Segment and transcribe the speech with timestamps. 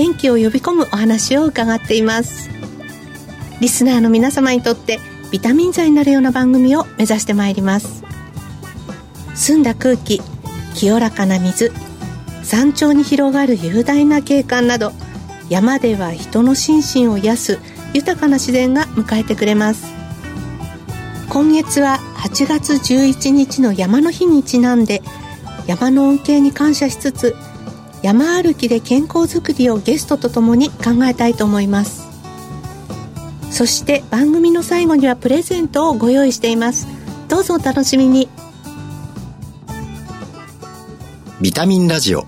[0.00, 2.48] 元気を呼び込むお話を伺っています。
[3.60, 4.98] リスナーの皆様にとって
[5.30, 8.02] ビタミン剤になるような番組を目指してまいります。
[9.34, 10.22] 澄んだ空気
[10.74, 11.70] 清らかな水
[12.42, 14.92] 山頂に広がる雄大な景観など
[15.50, 17.58] 山では人の心身を癒す
[17.92, 19.84] 豊かな自然が迎えてくれます。
[21.28, 25.02] 今月は8月11日の山の日にちなんで
[25.66, 27.36] 山の恩恵に感謝しつつ
[28.02, 32.08] 山歩きで健康づくりをゲストとともに考えたいと思います。
[33.50, 36.86] そして番組の最後にはプレゼントをご用意しています。
[37.28, 38.28] どうぞお楽しみに。
[41.42, 42.26] ビタミンラジオ。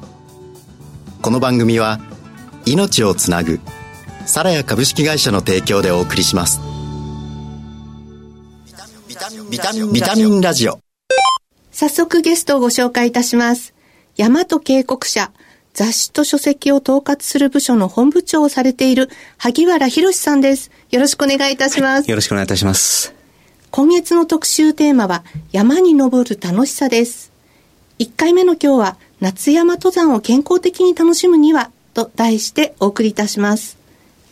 [1.23, 2.01] この番組は
[2.67, 3.61] 命をつなぐ
[4.27, 6.61] サラヤ株式会社の提供でお送りします。
[9.51, 10.81] ビタミンビタミンラジオ。
[11.71, 13.73] 早速ゲストをご紹介いたします。
[14.19, 15.33] 大和警告社
[15.75, 20.71] 雑誌と書籍を統括する部署の本部長をされている萩原博さんです。
[20.91, 23.15] よろしくお願いいたします、はい、よろしくお願いいたします。
[23.71, 27.33] 今月の特集テーマは山に登る楽しさです。
[27.99, 33.79] 1回目の今日は夏山登山を健康的に楽しむにはと題してお送りいたします。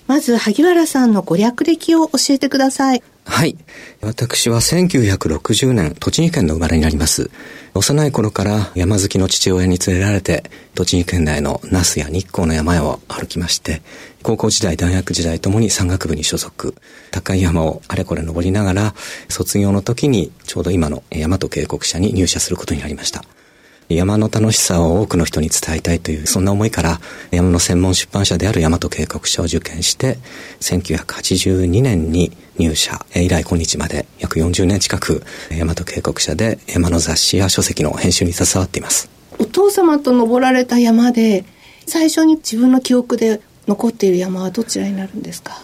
[0.07, 3.03] まず萩原さんのご略歴を教えてください。
[3.25, 3.57] はい。
[4.03, 7.31] 私は1960年、栃木県の生まれになります。
[7.73, 13.81] 幼い頃から山好きの父親に連れられて、栃木県内の那須や日光の山々を歩きまして、
[14.23, 16.75] 高校時代、大学時代ともに山岳部に所属。
[17.13, 18.95] 高い山をあれこれ登りながら、
[19.29, 23.25] 卒業の時にちょうど今の大和渓谷社に入社することになりました。
[23.89, 27.01] 山の楽しさを多くの人に伝えたいという、そんな思いから、
[27.31, 30.19] 山の専門出版社である大和計画社を受験して、
[30.61, 39.11] 1982年に入社、以来今日まで約40年近く、大和計画社で山の雑誌や書籍の編集に携わっています。
[39.39, 41.45] お父様と登られた山で、
[41.87, 45.61] 最初に自分の記憶で残っている山はどちらになるんですか？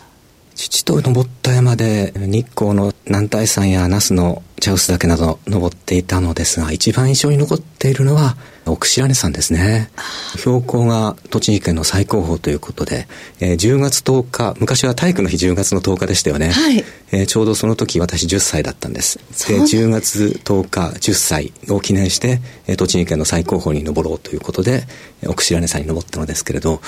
[0.54, 9.90] 父と登った山で日光の南大山や那須の茶臼岳など登っていたのですが一番印象に残っているのは奥白根山ですね。
[10.36, 13.06] 標高が栃木県の最高峰ということで、
[13.40, 16.84] えー、10月10日昔は体育の日10月の10日でしたよね、はい。
[17.12, 19.18] えー、ちょうどその時私10歳だったんです。
[19.48, 24.82] で10月10日10歳を記念して、えー、栃木県の最高峰に登ろうということで
[25.26, 26.80] 奥白根山に登ったのですけれど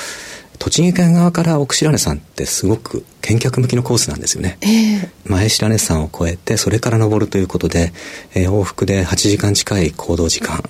[0.59, 7.93] 栃木県側から奥白根山ってすごく見客向きのコースなんですよね、えー、前白根山を越えてそれから登るということで、
[8.35, 10.63] えー、往復で8時間近い行動時間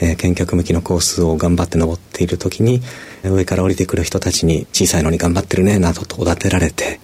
[0.00, 2.80] えー、見客向きのコースを頑張って登っている時に
[3.22, 7.00] 上から降りてくる人たちに小さいのに頑張ってるねなどとおだてられて、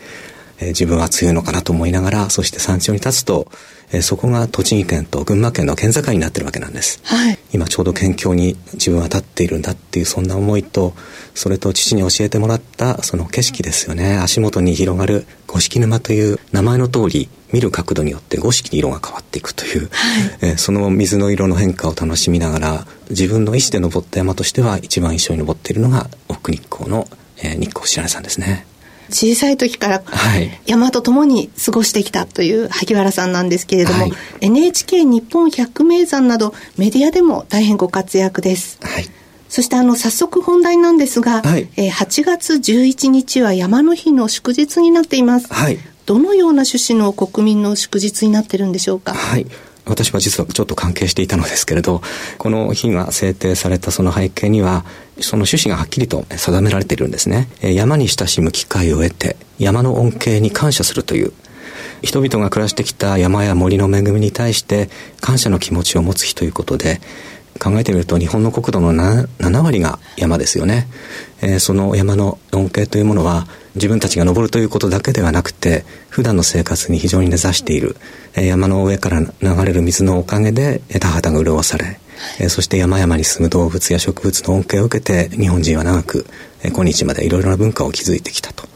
[0.58, 3.50] えー、自分は強いのかなと思いながらそして山頂に立つと
[3.92, 10.94] えー、そこが栃木県と群馬県の県境になってるわけなんです、はい、今ちょうど県境に自分は立っているんだっていうそんな思いと
[11.34, 14.18] それと父に教えてもらったその景色ですよね。
[14.18, 19.90] 足元に広がる五色沼という名前の通り見る角度によって五色に色が変わっていくという、はい、
[20.42, 27.06] えー、その水の色の変化を楽しみながら自分の意思で登った山としては一番印象に残っているのが奥日光の、
[27.38, 28.66] えー、日光白根山ですね。
[29.10, 30.02] 小さい時から
[30.66, 38.78] 山と共に過ごしてきたという萩原さんなんですけれども、はい、NHK 日本百名山などメディアでも大変ご活躍です。
[38.82, 39.10] はい
[39.50, 45.52] そしてあの早速本題なんですが、はい、えー、8月11日は山の日の祝日になっています。
[45.52, 49.12] はい、どのような趣旨の国民の祝日になってるんでしょうか？
[49.12, 49.46] はい。
[49.86, 52.02] 私は実はちょっと関係していたのですけれど、
[52.38, 54.84] この日が制定されたその背景には、
[55.20, 57.48] その趣旨がはっきりと定められているんですね。
[57.60, 61.32] 山に親しむ機会を得て、山の恩恵に感謝するという、
[62.02, 64.88] 人々が暮らしてきた山や森の恵みに対して
[65.20, 67.00] 感謝の気持ちを持つ日ということで、
[67.60, 70.88] 考えてみると日本の国土の 7, 7割が山ですよね、
[71.42, 77.96] えー、その山の恩恵というものは自分たちが登るということだけではなくて普段の生活に非常に根ざしている、
[78.34, 82.00] えー、山の上から流れる水のおかげで田畑が潤され、
[82.40, 86.26] えー、そして山々に住む動物や植物の恩恵を受けて日本人は長く、
[86.62, 88.68] えー、今日までいろいろな文化を築いてきたと。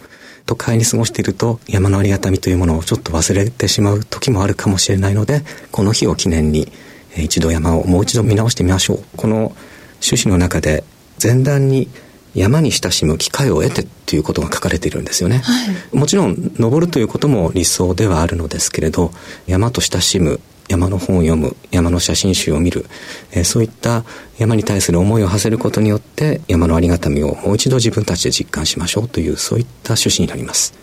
[0.46, 5.42] 都会に過ごしていると山のありがたみというものをちょっと忘れてしまう時もあるかもしれないので
[5.72, 6.70] この日を記念に
[7.16, 9.04] 一度山をもう一度見直してみましょう。
[9.16, 9.54] この
[10.02, 10.84] 趣旨の中で
[11.22, 11.88] 前段に
[12.34, 15.52] 山に親しむ機会を得てっていうことが書かれているんですよね、は
[15.92, 19.12] い、もちろん登るということも理想ではあるのですけれど
[19.46, 22.86] 山と親しむ山の本を読む山の写真集を見る、
[23.32, 24.04] えー、そういった
[24.38, 30.74] 山に対する思いを馳せることによって山のありがたみをもう一度自分たちで実感しましょうというそういった趣旨になります。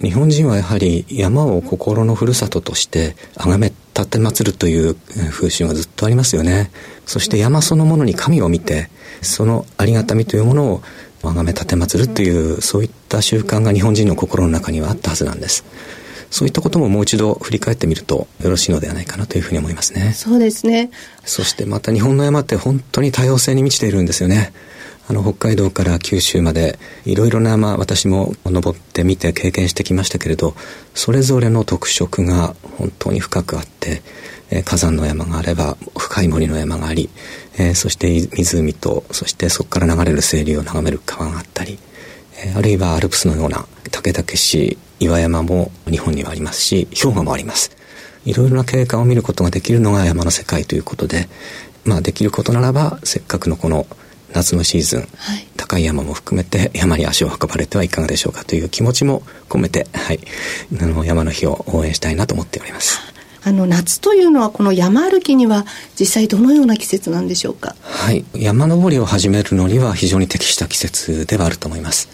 [0.00, 4.96] 日本人はやはり山を心のふるさととして崇め立て祀るという
[5.30, 6.70] 風習がずっとありますよね。
[7.06, 8.88] そして山そのものに神を見て
[9.20, 10.82] そのありがたみというものを
[11.22, 15.64] 崇め立て祀るというそういった習慣が日本人の心の中にはあったはずなんです。
[16.30, 20.14] そういったことももう一度振り返ってみるとよろしいのではないかなというふうに思いますね。
[20.14, 20.90] そうですね。
[21.24, 24.52] そしてまた日本の山って本当に多様性に満ちているんですよね
[25.12, 30.54] あの北海道から九州までいろいろな山私も登ってみて経験してきましたけれど
[30.94, 34.00] それぞれの特色が本当に深くあって、
[34.48, 37.10] えー、火山の山があれば深い森の山があり、
[37.58, 41.78] えー、そして湖とそしてそこから流れる清流を眺める川があったり、
[42.42, 47.76] えー、あるいはアルプスのような竹々しい岩山も日本にはありますし氷河もあります。
[48.24, 51.28] いろいろな景観を見ることができるのが山の世界ということで
[51.84, 53.84] まあできることならばせっかくのこの
[54.34, 55.04] 夏のシーズン、は
[55.36, 60.20] い、高い山も含めて山に足を運ばれてはいかがでしょうかという気持ちも込めて、はい、
[60.80, 63.00] あの山の日を応援したいなと思っております。
[63.44, 65.66] あの夏というのはこの山歩きには
[65.98, 67.74] 実際どのような季節なんでしょうか？
[67.82, 68.24] はい。
[68.34, 72.08] 山登りを始めるのには非常に適した季節ではあると思います。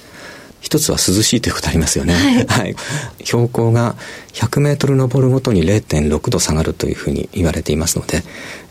[0.61, 2.76] 一つは涼しいということありますよね、はい、はい、
[3.25, 3.94] 標高が
[4.32, 8.25] 100メートル登るごとに0.6度下がるというふうに言われていますので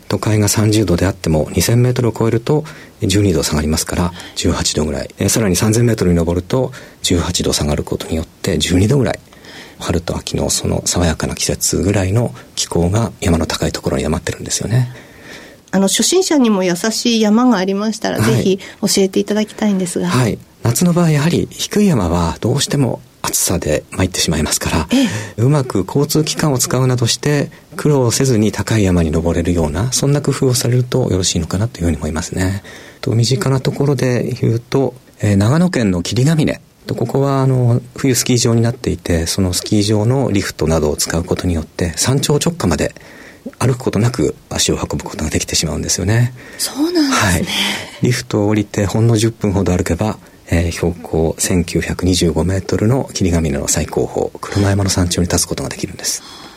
[0.08, 2.64] 都会が30度であっても2000メートルを超えると
[3.00, 6.72] 12度下がりますから18度ぐらい、えさらに3000メートルに登ると
[7.02, 9.20] 18度下がることによって12度ぐらい
[9.78, 14.92] 春と秋のその爽やかな季節ぐらいの気候が山の高いところに山ってるんですよね。
[15.70, 20.08] あの初心者にも優しい山がありましたら、はい、ぜひ教えていただきたいんですが。
[20.08, 20.38] はい。
[20.62, 24.88] 夏の場合やはり低い山はどうしても暑さで参ってしまいますから、
[25.36, 32.62] うまく交通機関を使うなどして苦労せずに高い山に登れるようなそんな工夫をされるとよろしいのかなというふうに思いますね。
[33.00, 42.94] と身近なところで言うと、えー、長野県の霧ヶ峰ここはあの冬スキー場になっていてそのスキー場のリフトなどを使うことによって山頂直下まで
[43.58, 46.32] 歩くことなく足を運ぶことができてしまうんですよね。
[46.58, 47.32] そうなんですね。
[47.32, 47.46] はい。
[48.02, 50.18] リフトを降りてほんの10分ほど歩けば
[50.50, 56.47] えー、標高1925メートルの霧ヶ峰の最高峰車山の山頂に立つことができるんです。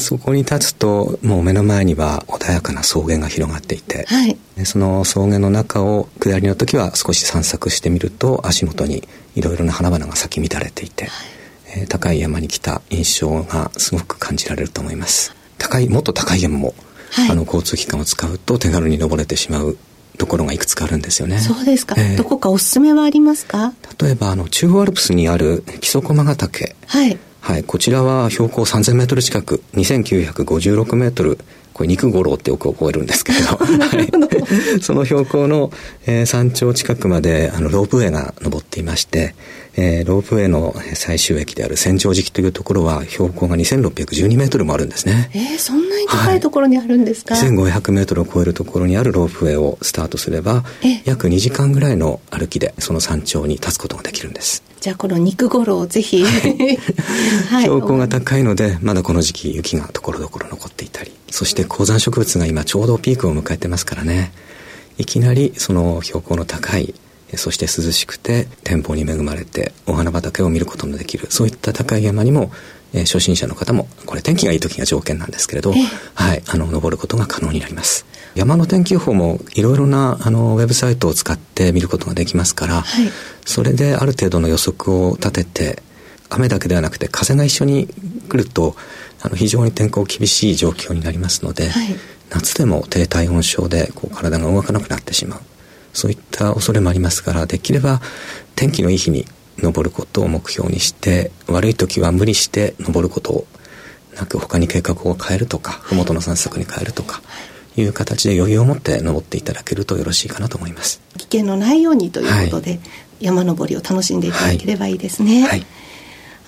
[0.00, 9.06] そこに立つともう目の前には穏やかな草原が広がっていて、はい、その草原の中を下りの時は少し散策してみると足元に
[9.36, 11.12] いろいろな花々が咲き乱れていて、はい、
[11.82, 16.74] えー、高い山に来た印象がすごく感じられると思います高いもっと高い山も、
[17.12, 19.78] はい、あの交通機関を使うと手軽に登れてしまう
[20.18, 21.38] ところがいくつかあるんですよね。
[21.38, 21.94] そうですか。
[21.96, 23.72] えー、どこかおすすめはありますか？
[23.98, 26.76] 例えば、あの、中央アルプスにある木曽駒ヶ岳。
[26.86, 27.18] はい。
[27.40, 31.38] はい、こちらは標高3000メートル近く、2956メートル、
[31.72, 35.72] これ肉五郎ってよく覚えるんですけれど、 はい、 その標高の、
[36.06, 39.34] えー、山頂近くまであのロープウェイが登っていまして、
[39.76, 45.30] えー、ロープウェイの最終駅である千畳敷というところは標高が2612メートルもあるんですね。
[45.32, 50.64] えー、そんなに高いところにあるんですか、はい、2500メートルを超えるところにあるロープウェイをスタートすれば、
[51.04, 54.62] 約2時間ぐらいの歩きでその山頂に立つことができるんです。
[54.80, 64.32] じゃあこの肉ごろをぜひ、はい、 標高が高いのでまだこの時期雪がところどころ残っていたりそして高山植物が今ちょうどピークを迎えてますからね。
[64.98, 66.94] いきなりその標高の高い
[67.36, 72.50] そして涼しくて天候に恵まれてお花畑を見ることのできるそういった高い山にも、
[72.92, 75.72] えー、初心者の方もこれ天気がいい時が条件なんですけれど、
[76.14, 78.06] はい、あの登ることが可能になります。
[78.34, 83.08] 山の天気予報もいろいろなあのウェブサイトを使って見ることができますから、はい、
[83.44, 85.82] それである程度の予測を立てて
[86.28, 87.88] 雨だけではなくて風が一緒に
[88.28, 88.76] 来ると
[89.20, 91.88] あの非常に天候厳しい状況になりますので、はい、
[92.30, 95.40] 夏でも低体温症でこう体が動かなくなってしまう。
[95.92, 98.00] そういった恐れもありますからできれば
[98.54, 99.26] 天気のいい日に
[99.62, 103.46] 登ることを目標にして悪い時は無理して登ることを
[104.16, 107.22] なく他に計画を変えるとか麓の散策に変えるとか、
[107.76, 111.00] いう形で余裕を持って登っていただけるとよろしいかなと思います。
[111.16, 112.80] 危険のないようにということで、はい、
[113.20, 115.64] 山登りを楽しんでいただければいいですね、はい、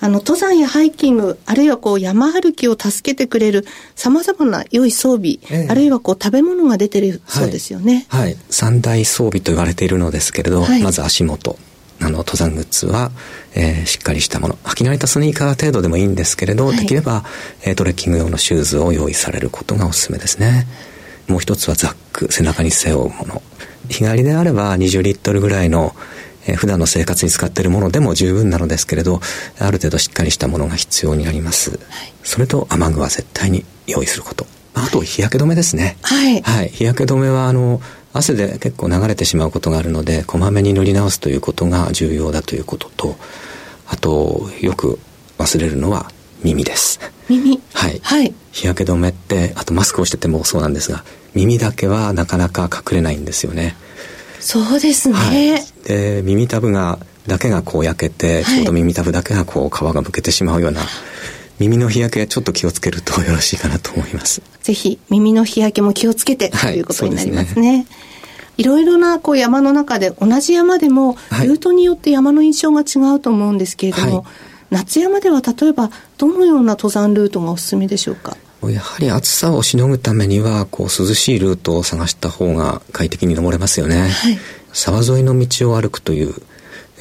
[0.01, 3.65] あの登山やハイキングあるいはこう山歩きを助けてくれる
[3.95, 11.57] さまざまな良い装備、ええ、あるいはこう食べ物が出てるそうですよね、はい、はい、三大装備と言われているのですけれど、まず足元
[12.03, 13.11] あの登山グッズは、
[13.55, 17.23] えー、しっかりしたもの履き慣れたスニーカー程度でもいいんですけれど、できれば、
[17.63, 20.67] えー、トレッキング用のシューズを用意されることがおすすめですね。
[21.27, 23.41] もう一つはザック背中に背負うもの
[23.89, 25.95] 日帰りであれば20リットルぐらいの、
[26.47, 29.21] えー、普段の生活に使っているものでも十分なのですけれど、
[29.59, 31.71] ある程度しっかりしたものが必要になります。
[31.71, 31.79] はい、
[32.23, 34.45] それと雨具は絶対に用意すること。
[34.75, 35.97] あと日焼け止めですね。
[36.01, 36.41] はい。
[36.41, 36.69] はい。
[36.69, 37.79] 日焼け止めは、あの、
[38.13, 43.15] 汗で結構流れてしまうことがあるので、こまめに塗り直すということが重要だということと、
[43.87, 44.99] あと、よく
[45.39, 46.11] 忘れるのは
[46.43, 46.99] 耳です。
[47.27, 47.99] 耳はい。
[48.03, 48.33] はい。
[48.51, 51.03] 日焼け止めって、あとマスクをしててもそうなんですが、
[51.33, 53.75] 耳だけはなかなか隠れないんですよね。
[54.39, 55.15] そうですね。
[55.15, 60.81] はい、で、耳たぶが、だけがこう焼けて、ちょうど耳たぶだけがこう皮がむけてしまうような、
[61.59, 64.41] 耳の日焼けちょっと気をつけるとよろしいかなと思います。
[64.61, 67.85] ぜひ耳の日焼けも気をつけて、ということになりますね。
[68.57, 74.25] いろいろなこう山の中で同じ山でもルートによって山の印象が違うと思うんですけれども、はい、
[74.69, 78.37] 夏山では例えばどのような登山ルートがおすすめでしょうか？
[78.63, 84.11] やはり暑さをしのぐためにはこう涼しいルートを探した方が快適に登れますよね、はい、
[84.71, 86.33] 沢沿いの道を歩くという、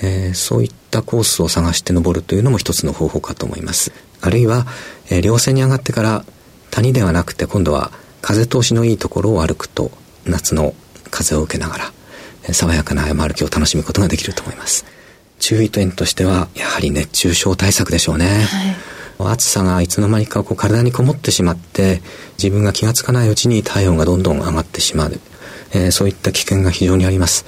[0.03, 3.93] えー、そういったコースを探して登るというのも一つの方法かと思います。
[4.21, 4.67] あるいは、
[5.11, 6.25] えー、稜線に上がってから
[6.71, 9.91] 谷ではなくて今度は風通しのいいところを歩くと
[10.27, 10.75] 夏の
[11.11, 11.93] 風を受けながら、
[12.45, 14.85] えー、爽やかな山歩きを楽しむことができると思います。
[15.41, 18.45] 注意点としてはやはり熱中症対策でしょうね、
[19.19, 19.33] はい。
[19.33, 22.01] 暑さがいつの間にかこう体にこもってしまって
[22.39, 25.21] 自分が気がつかないうちに体温がどんどん上がってしまう、
[25.73, 27.45] えー、そういった危険が非常にあります、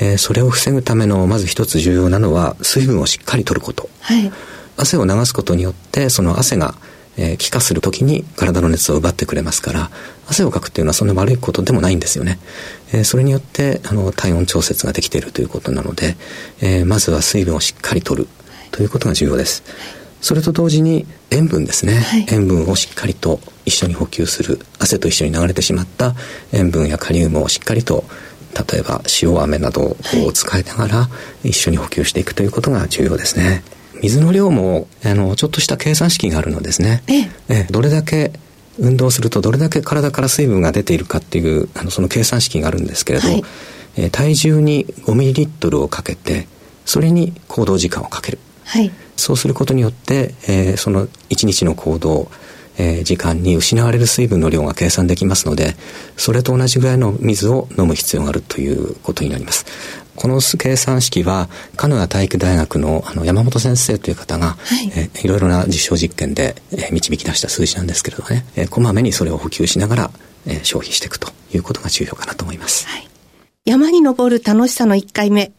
[0.00, 4.32] えー、それを防ぐためのまず一つ重要なのは水分をしっかりとること、はい、
[4.76, 6.74] 汗を流すことによってその汗が
[7.16, 9.90] えー、気化する時に体の熱を奪ってくれますから
[10.28, 12.38] 汗をかくっていうのはそんな悪いことでもないんですよね、
[12.92, 16.16] えー、それによってあの体温調節ができているということなので、
[16.62, 18.26] えー、まずは水分をしっかりとる
[18.70, 19.64] ということが重要です、
[20.20, 24.60] それと同時に塩分ですね、はい、塩分をしっかりと一緒に補給する。
[24.78, 26.14] 汗と一緒に流れてしまった
[26.52, 28.04] 塩分やカリウムをしっかりと
[28.54, 31.08] 例えば塩飴などを使いながら
[31.44, 33.62] 一緒に補給していくということが重要ですね。
[34.02, 37.02] 水の量もあのちょっとした計算式があるのですね。
[37.06, 37.66] ええ。
[37.70, 38.32] どれだけ
[38.78, 43.42] 運動するとどれだけ体から水分が出ているかっていうあのその計算式があるんですけれど、はい、
[43.96, 46.48] え体重に5ミリリットルをかけて
[46.84, 52.30] それに行動時間をかける、はい、そうすることによって、えー、その1日の行動
[52.78, 55.74] えー、時間に失われる水分の量が計算できますので
[56.16, 59.66] それと同じぐらいの水を飲む必要があるということになります
[60.20, 70.10] この計算式は、鹿屋体育大学のあの山本先生という方が、はい、えいろいろな実証実験で、え導き出した数字なんですけれどね、えこまめにそれを補給しながら、
[70.46, 72.86] え消費していくということが重要かなと思います。
[72.86, 73.08] はい、
[73.64, 75.52] 山に登る楽しさの1回目、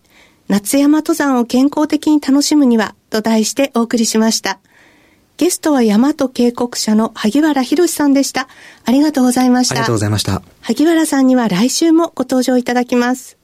[0.48, 4.60] 夏山登山を健康的に楽しむには、と題してお送りしました。
[5.42, 8.48] ゲストは山と渓谷社の萩原博さんでした。
[8.86, 9.74] ありがとうございました。
[9.74, 10.44] ありがとうございました。
[10.62, 13.40] 萩原さんには来週もご登場いただきます。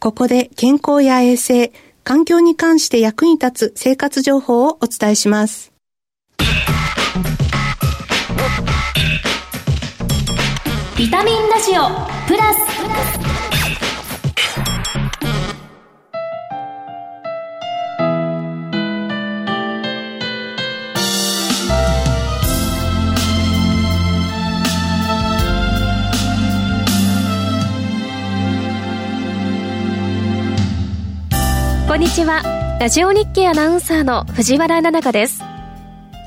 [0.00, 1.70] ここで健康や衛生、
[2.02, 5.70] 環境に関して役に立つ生活情報をお伝えします。
[10.96, 11.90] ビタミンラジオ
[12.26, 13.27] プラス
[31.88, 32.42] こんにちは。
[32.80, 35.42] ラジオ日経アナウンサーの藤原奈々香です。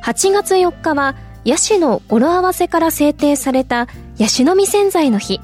[0.04, 1.16] 8月4日は
[1.46, 3.88] ヤシの語呂合わせから制定された
[4.18, 5.40] ヤシの実洗剤の日。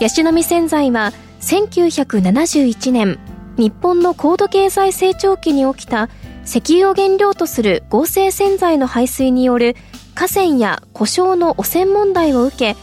[0.00, 3.18] ヤシの実洗剤は1971年
[3.56, 6.08] 日本の高度経済成長期に起きた
[6.44, 9.74] 石油を原料とする合成洗剤の排水による
[10.14, 12.76] 河川や故障の汚染問題を受け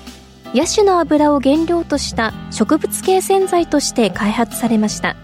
[0.53, 5.15] ヤシの油を原料とした植物系洗剤として開発されました。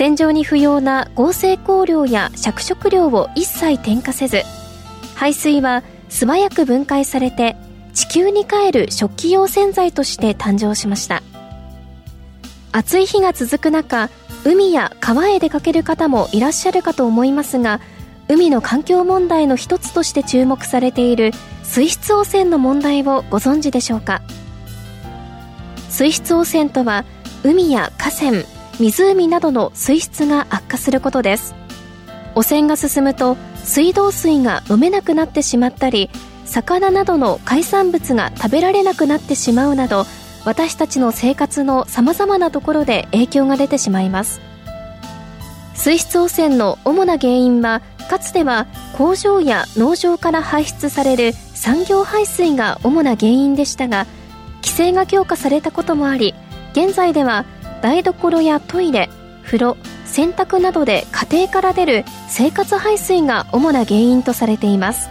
[0.00, 4.44] 洗浄に不要な合成香料や着色料を一切添加せず
[5.14, 7.54] 排水は素早く分解されて
[7.92, 11.22] 地球に帰る食器用洗剤として誕生しました。
[12.72, 14.08] 暑い日が続く中
[14.42, 17.82] 海や川へ出かける方もいらっしゃるかと思いますが
[18.28, 24.22] 海の環境問題の一つとして注目されている水質汚染の問題をご存知でしょうか？
[25.90, 27.04] 水質汚染とは
[27.44, 31.54] 海や河川湖などの水質が悪化することです。
[32.34, 36.08] 汚染が進むと水道水が飲めなくなってしまったり
[36.46, 40.06] 魚などの海産物が食べられなくなってしまうなど
[40.44, 44.40] 私たちの生活のさまざまなところで影響が出てしまいます。
[45.74, 54.06] 水質汚染の主な原因はかつては工場や農場から排出される産業排水が主な原因でしたが
[54.56, 56.34] 規制が強化されたこともあり
[56.72, 57.44] 現在では
[57.82, 59.08] 台所やトイレ
[59.42, 65.08] 風呂洗濯などで家庭から出る生活排水が主な原因とされています。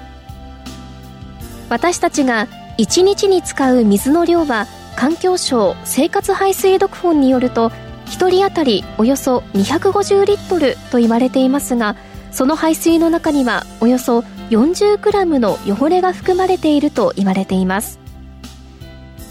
[1.70, 2.48] 私たちが
[2.78, 7.70] 1日に使う水の量は環境省生活排水読本によると
[8.08, 11.96] 1人当たりおよそ250リットルと言われていますが
[12.32, 18.00] その排水の中にはおよそ 40g の汚れが含まれていると言われています。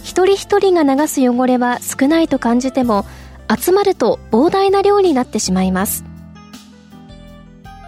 [0.04, 3.04] 一人一人が流す汚れは少ないと感じても
[3.49, 6.05] 集まると膨大な量になってしまいます。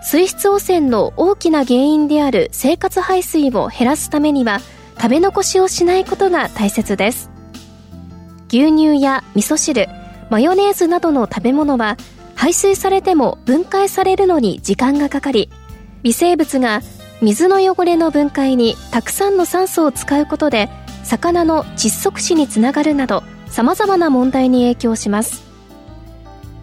[0.02, 4.60] 水質汚染の大きな原因である生活排水を減らすためには
[4.96, 7.30] 食べ残しをしないことが大切です。
[8.48, 9.88] 牛乳や味噌汁
[10.30, 11.96] マヨネーズなどの食べ物は
[12.34, 15.50] 排水されても分解されるのに時間がかかり
[16.02, 16.80] 微生物が
[17.20, 20.70] 水の汚れの分解にたくさんの酸素を使うことで
[21.04, 25.49] 魚の窒息死につながるなど様々な問題に影響します。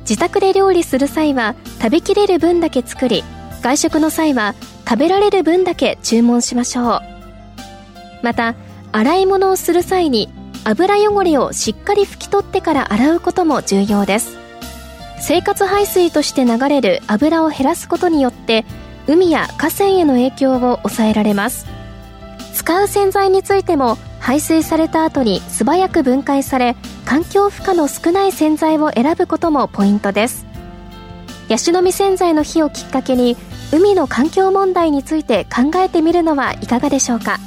[0.07, 3.25] 自宅で料理する際は食べきれる分だけ作り
[3.61, 4.55] 外食の際は
[4.87, 7.01] 食べられる分だけ注文しましょう。
[8.23, 8.55] また
[8.93, 10.29] 洗い物をする際に
[10.63, 14.37] 油汚れをしっかり拭き取ってから洗うことも重要です。
[15.19, 18.65] 生活排水として流れる油を減らすことによって
[19.07, 21.65] 海や河川への影響を抑えられます。
[22.53, 30.45] 使う洗剤についても排水された後に素早く分解され環境負荷の少ない洗剤を選ぶこともポイントです。
[31.47, 33.37] ヤシの実洗剤の日をきっかけに
[33.71, 37.39] 海の環境問題について考えてみるのはいかがでしょうか。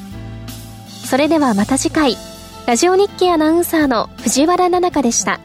[1.05, 2.17] それではまた次回
[2.67, 5.41] ラジオ日経アナウンサーの藤原奈々香でした。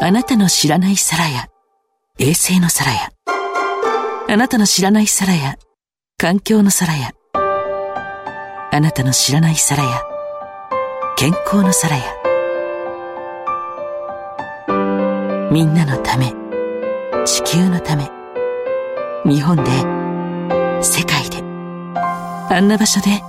[0.00, 1.46] あなたの知らない皿や
[2.18, 3.10] 衛星の皿や
[4.28, 5.56] あなたの知らない皿や
[6.18, 7.12] 環境の皿や
[8.74, 10.02] あなたの知らない皿や
[11.16, 12.02] 健康の皿や
[15.52, 16.34] みんなのため
[17.24, 18.10] 地球のため
[19.24, 19.62] 日本で
[20.82, 21.38] 世界で
[22.50, 23.20] あんな場所で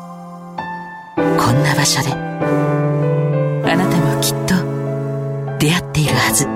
[1.15, 4.55] こんな場所であなたもきっと
[5.59, 6.47] 出会っているはず。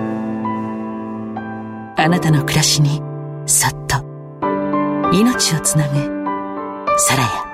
[1.95, 3.03] あなたの暮らしに
[3.45, 3.97] そっと
[5.13, 5.95] 命をつなぐ
[6.97, 7.48] サラ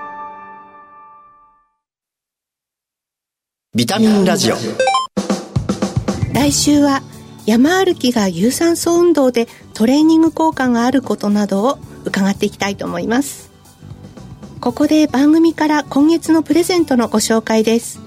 [3.76, 4.56] ビタミンラジオ。
[6.34, 7.02] 来週は
[7.46, 13.52] 山歩きが有酸素運動でトレーニング効果があることなどを伺っていきたいと思います。
[14.62, 18.00] ここで番組から今月のプレゼントのご紹介です。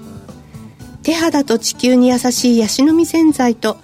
[1.03, 3.77] 手肌と地球に優しいヤシの実洗剤と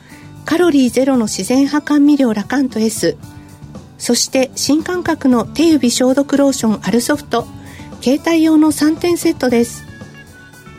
[0.43, 3.15] カロリーゼロの自然派甘味料ラカント S
[4.00, 7.45] そして新感覚の手指消毒ローションアルソフト。
[8.02, 9.85] 携帯用の3点セットです。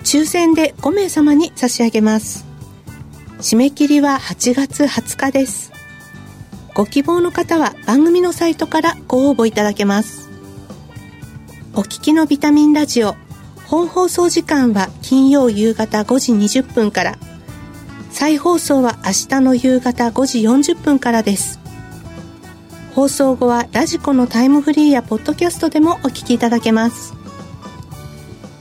[0.07, 2.47] 抽選で5名様に差し上げます。
[3.41, 5.73] 締め切りは8月20日です。
[6.75, 10.31] ご希望の方は番組のサイトからご応募いただけます。
[11.75, 13.17] お聞きのビタミンラジオ
[13.67, 17.19] 本放送時間は金曜夕方5時20分から。
[18.13, 21.59] 再放送は明日の夕方5時40分からです。
[22.95, 27.13] 放送後はラジコのタイムフリーやポッドキャストでもお聞きいただけます。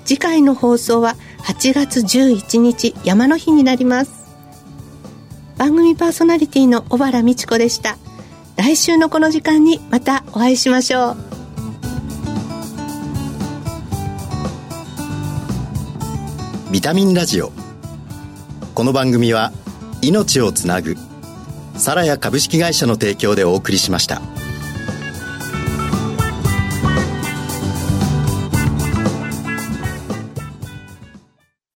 [0.06, 4.26] 次回の放送は8月11日山の日になります。
[5.58, 7.98] 番組パーソナリティの小原美智子でした。
[8.58, 11.18] 来週のこの時間にまたお会いしましょう。
[16.72, 17.52] ビタミンラジオ。
[18.74, 19.54] この番組は
[20.02, 20.98] 命をつなぐ
[21.78, 24.20] サラヤ株式会社の提供でお送りしました。